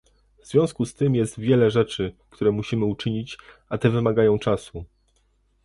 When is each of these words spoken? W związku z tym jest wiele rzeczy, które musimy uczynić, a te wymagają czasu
W 0.43 0.47
związku 0.47 0.85
z 0.85 0.95
tym 0.95 1.15
jest 1.15 1.39
wiele 1.39 1.71
rzeczy, 1.71 2.13
które 2.29 2.51
musimy 2.51 2.85
uczynić, 2.85 3.37
a 3.69 3.77
te 3.77 3.89
wymagają 3.89 4.39
czasu 4.39 4.85